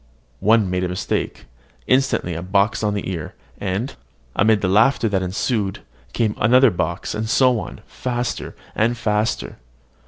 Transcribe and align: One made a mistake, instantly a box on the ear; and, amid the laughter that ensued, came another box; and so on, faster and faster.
One 0.39 0.67
made 0.67 0.83
a 0.83 0.89
mistake, 0.89 1.45
instantly 1.85 2.33
a 2.33 2.41
box 2.41 2.81
on 2.81 2.95
the 2.95 3.07
ear; 3.11 3.35
and, 3.59 3.95
amid 4.35 4.61
the 4.61 4.67
laughter 4.67 5.07
that 5.07 5.21
ensued, 5.21 5.81
came 6.11 6.33
another 6.39 6.71
box; 6.71 7.13
and 7.13 7.29
so 7.29 7.59
on, 7.59 7.81
faster 7.85 8.55
and 8.73 8.97
faster. 8.97 9.57